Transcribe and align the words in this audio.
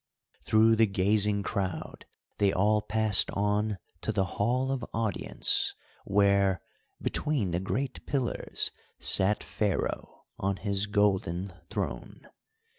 Through 0.41 0.77
the 0.77 0.87
gazing 0.87 1.43
crowd 1.43 2.07
they 2.39 2.51
all 2.51 2.81
passed 2.81 3.29
on 3.33 3.77
to 4.01 4.11
the 4.11 4.23
Hall 4.25 4.71
of 4.71 4.83
Audience, 4.95 5.75
where, 6.05 6.59
between 6.99 7.51
the 7.51 7.59
great 7.59 8.07
pillars, 8.07 8.71
sat 8.97 9.43
Pharaoh 9.43 10.25
on 10.39 10.55
his 10.57 10.87
golden 10.87 11.53
throne. 11.69 12.27